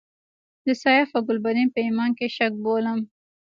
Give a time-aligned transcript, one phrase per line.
[0.65, 2.99] د سیاف او ګلبدین په ایمان کې شک بولم.